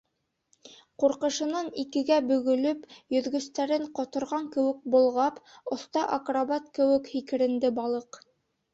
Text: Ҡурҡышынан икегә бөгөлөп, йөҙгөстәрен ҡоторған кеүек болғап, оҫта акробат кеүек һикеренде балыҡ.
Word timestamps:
Ҡурҡышынан 1.03 1.69
икегә 1.83 2.17
бөгөлөп, 2.31 2.89
йөҙгөстәрен 3.17 3.87
ҡоторған 4.01 4.51
кеүек 4.59 4.83
болғап, 4.99 5.41
оҫта 5.79 6.11
акробат 6.21 6.77
кеүек 6.81 7.17
һикеренде 7.17 7.77
балыҡ. 7.81 8.25